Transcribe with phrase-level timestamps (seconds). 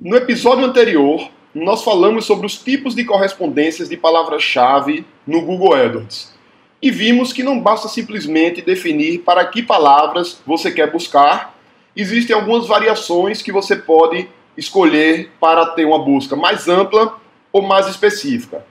[0.00, 6.32] No episódio anterior, nós falamos sobre os tipos de correspondências de palavras-chave no Google AdWords.
[6.80, 11.52] E vimos que não basta simplesmente definir para que palavras você quer buscar.
[11.96, 17.18] Existem algumas variações que você pode escolher para ter uma busca mais ampla
[17.52, 18.64] ou mais específica.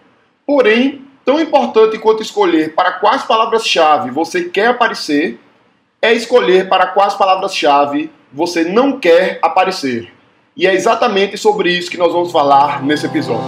[0.46, 5.38] Porém, tão importante quanto escolher para quais palavras-chave você quer aparecer,
[6.02, 10.16] é escolher para quais palavras-chave você não quer aparecer.
[10.58, 13.46] E é exatamente sobre isso que nós vamos falar nesse episódio.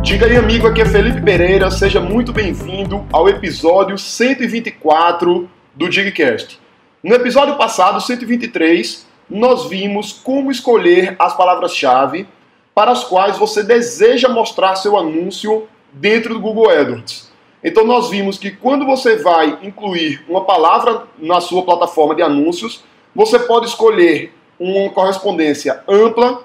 [0.00, 6.60] Diga aí, amigo, aqui é Felipe Pereira, seja muito bem-vindo ao episódio 124 do Digcast.
[7.02, 12.28] No episódio passado, 123, nós vimos como escolher as palavras-chave
[12.72, 17.29] para as quais você deseja mostrar seu anúncio dentro do Google AdWords.
[17.62, 22.82] Então nós vimos que quando você vai incluir uma palavra na sua plataforma de anúncios,
[23.14, 26.42] você pode escolher uma correspondência ampla,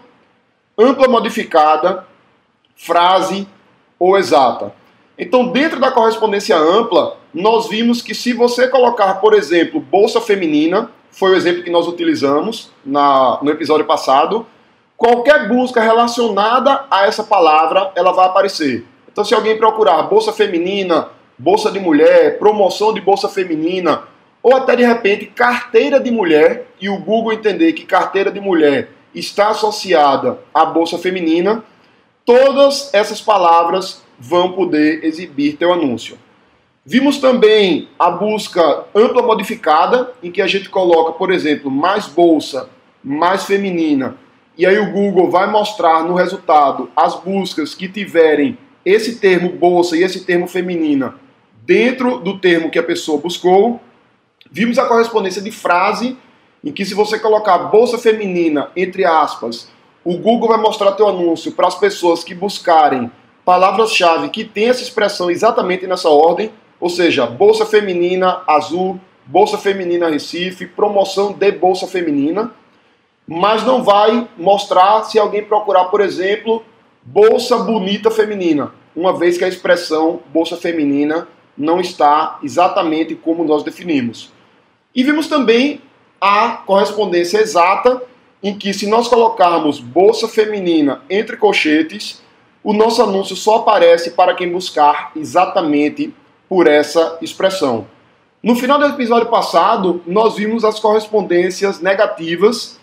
[0.77, 2.05] ampla modificada,
[2.75, 3.47] frase
[3.99, 4.73] ou exata.
[5.17, 10.89] Então, dentro da correspondência ampla, nós vimos que se você colocar, por exemplo, bolsa feminina,
[11.09, 14.45] foi o exemplo que nós utilizamos na, no episódio passado,
[14.97, 18.85] qualquer busca relacionada a essa palavra, ela vai aparecer.
[19.16, 24.03] Então, se alguém procurar bolsa feminina, bolsa de mulher, promoção de bolsa feminina,
[24.44, 28.89] ou até de repente carteira de mulher, e o Google entender que carteira de mulher
[29.16, 31.63] está associada à bolsa feminina,
[32.25, 36.19] todas essas palavras vão poder exibir teu anúncio.
[36.85, 42.69] Vimos também a busca ampla modificada, em que a gente coloca, por exemplo, mais bolsa,
[43.02, 44.17] mais feminina,
[44.57, 49.97] e aí o Google vai mostrar no resultado as buscas que tiverem esse termo bolsa
[49.97, 51.16] e esse termo feminina
[51.66, 53.81] dentro do termo que a pessoa buscou.
[54.52, 56.16] Vimos a correspondência de frase,
[56.64, 59.67] em que se você colocar bolsa feminina, entre aspas,
[60.03, 63.11] o Google vai mostrar teu anúncio para as pessoas que buscarem
[63.44, 70.09] palavras-chave que tem essa expressão exatamente nessa ordem, ou seja, bolsa feminina azul, bolsa feminina
[70.09, 72.51] Recife, promoção de bolsa feminina,
[73.28, 76.63] mas não vai mostrar se alguém procurar, por exemplo,
[77.05, 83.63] bolsa bonita feminina, uma vez que a expressão bolsa feminina não está exatamente como nós
[83.63, 84.33] definimos.
[84.93, 85.81] E vimos também
[86.19, 88.01] a correspondência exata,
[88.41, 92.21] em que se nós colocarmos bolsa feminina entre colchetes,
[92.63, 96.13] o nosso anúncio só aparece para quem buscar exatamente
[96.49, 97.88] por essa expressão.
[98.41, 102.79] No final do episódio passado, nós vimos as correspondências negativas,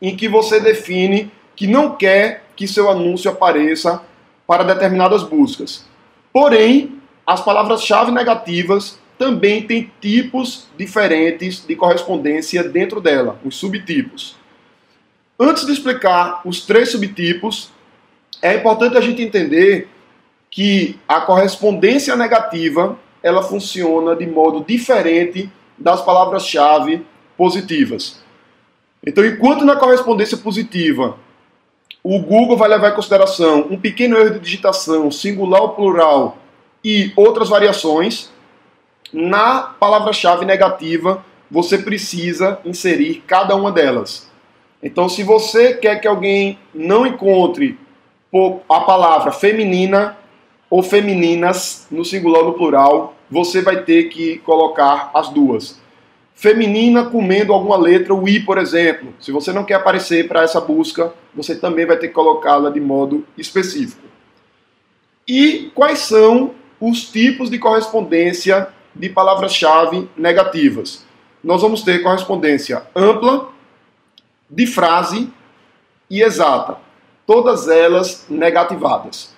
[0.00, 4.02] em que você define que não quer que seu anúncio apareça
[4.46, 5.84] para determinadas buscas.
[6.32, 14.36] Porém, as palavras-chave negativas também têm tipos diferentes de correspondência dentro dela, os subtipos.
[15.38, 17.70] Antes de explicar os três subtipos,
[18.42, 19.88] é importante a gente entender
[20.50, 27.04] que a correspondência negativa ela funciona de modo diferente das palavras-chave
[27.36, 28.22] positivas.
[29.04, 31.18] Então, enquanto na correspondência positiva
[32.06, 36.36] o Google vai levar em consideração um pequeno erro de digitação, singular ou plural
[36.84, 38.30] e outras variações.
[39.10, 44.30] Na palavra-chave negativa, você precisa inserir cada uma delas.
[44.82, 47.78] Então, se você quer que alguém não encontre
[48.68, 50.18] a palavra feminina
[50.68, 55.80] ou femininas no singular ou no plural, você vai ter que colocar as duas
[56.34, 59.14] feminina comendo alguma letra, o i, por exemplo.
[59.20, 62.80] Se você não quer aparecer para essa busca, você também vai ter que colocá-la de
[62.80, 64.02] modo específico.
[65.26, 71.06] E quais são os tipos de correspondência de palavras-chave negativas?
[71.42, 73.48] Nós vamos ter correspondência ampla,
[74.50, 75.32] de frase
[76.10, 76.76] e exata,
[77.26, 79.34] todas elas negativadas.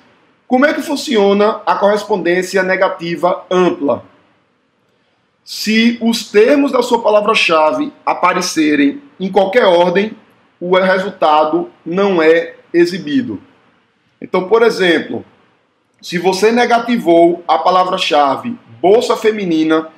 [0.48, 4.04] Como é que funciona a correspondência negativa ampla?
[5.46, 10.10] Se os termos da sua palavra-chave aparecerem em qualquer ordem,
[10.60, 13.40] o resultado não é exibido.
[14.20, 15.24] Então, por exemplo,
[16.02, 19.88] se você negativou a palavra-chave bolsa feminina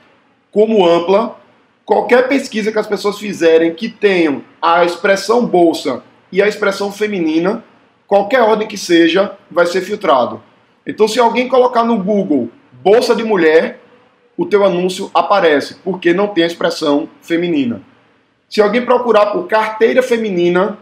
[0.52, 1.40] como ampla,
[1.82, 7.64] qualquer pesquisa que as pessoas fizerem que tenham a expressão bolsa e a expressão feminina,
[8.06, 10.42] qualquer ordem que seja, vai ser filtrado.
[10.86, 12.50] Então, se alguém colocar no Google
[12.82, 13.80] bolsa de mulher,
[14.38, 17.82] o teu anúncio aparece, porque não tem a expressão feminina.
[18.48, 20.78] Se alguém procurar por carteira feminina,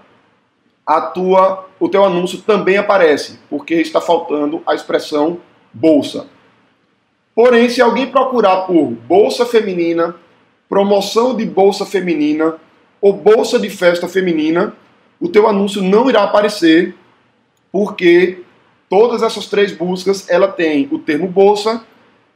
[0.85, 5.41] a tua, o teu anúncio também aparece, porque está faltando a expressão
[5.73, 6.26] bolsa.
[7.35, 10.14] Porém, se alguém procurar por bolsa feminina,
[10.69, 12.56] promoção de bolsa feminina,
[13.00, 14.75] ou bolsa de festa feminina,
[15.19, 16.94] o teu anúncio não irá aparecer,
[17.73, 18.43] porque
[18.88, 21.82] todas essas três buscas ela tem o termo bolsa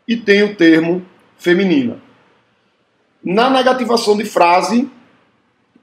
[0.09, 1.03] e tem o termo
[1.41, 2.01] feminina.
[3.25, 4.89] Na negativação de frase,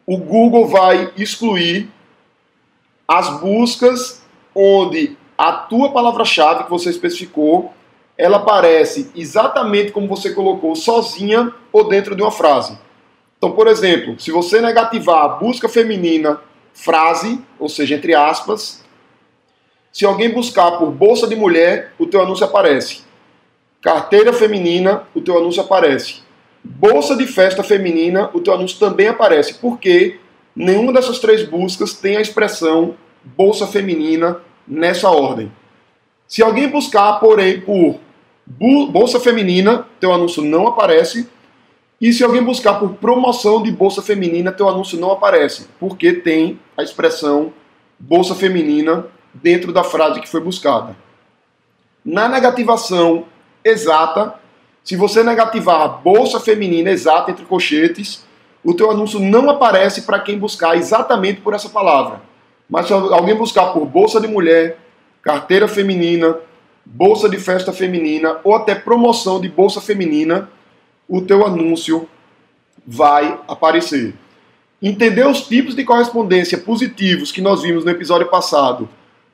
[0.05, 1.89] o Google vai excluir
[3.07, 4.23] as buscas
[4.55, 7.73] onde a tua palavra-chave que você especificou,
[8.17, 12.77] ela aparece exatamente como você colocou, sozinha ou dentro de uma frase.
[13.37, 16.39] Então, por exemplo, se você negativar a busca feminina
[16.73, 18.83] frase, ou seja, entre aspas,
[19.91, 23.06] se alguém buscar por bolsa de mulher, o teu anúncio aparece.
[23.81, 26.21] Carteira feminina, o teu anúncio aparece.
[26.63, 30.19] Bolsa de festa feminina, o teu anúncio também aparece, porque
[30.55, 35.51] nenhuma dessas três buscas tem a expressão bolsa feminina nessa ordem.
[36.27, 37.99] Se alguém buscar, porém, por
[38.91, 41.29] bolsa feminina, teu anúncio não aparece.
[42.01, 46.59] E se alguém buscar por promoção de bolsa feminina, teu anúncio não aparece, porque tem
[46.75, 47.53] a expressão
[47.97, 50.95] bolsa feminina dentro da frase que foi buscada.
[52.03, 53.25] Na negativação
[53.63, 54.35] exata,
[54.83, 58.25] se você negativar bolsa feminina exata entre colchetes,
[58.63, 62.21] o teu anúncio não aparece para quem buscar exatamente por essa palavra.
[62.69, 64.77] Mas se alguém buscar por bolsa de mulher,
[65.21, 66.37] carteira feminina,
[66.85, 70.49] bolsa de festa feminina ou até promoção de bolsa feminina,
[71.07, 72.07] o teu anúncio
[72.85, 74.13] vai aparecer.
[74.81, 78.87] Entender os tipos de correspondência positivos que nós vimos no episódio passado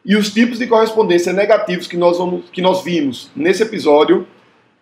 [0.06, 4.28] e os tipos de correspondência negativos que nós, vamos, que nós vimos nesse episódio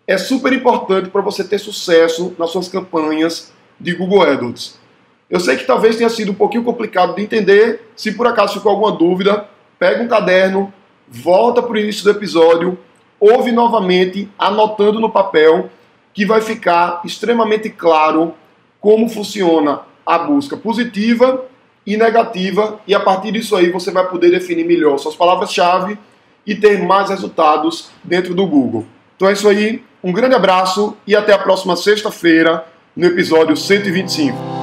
[0.08, 4.80] é super importante para você ter sucesso nas suas campanhas de Google AdWords.
[5.30, 7.92] Eu sei que talvez tenha sido um pouquinho complicado de entender.
[7.96, 9.48] Se por acaso ficou alguma dúvida,
[9.80, 10.74] pega um caderno,
[11.08, 12.78] volta para o início do episódio,
[13.20, 15.70] ouve novamente, anotando no papel,
[16.14, 18.34] que vai ficar extremamente claro
[18.80, 21.46] como funciona a busca positiva
[21.86, 25.98] e negativa, e a partir disso aí você vai poder definir melhor suas palavras-chave
[26.46, 28.86] e ter mais resultados dentro do Google.
[29.16, 34.61] Então é isso aí, um grande abraço e até a próxima sexta-feira no episódio 125.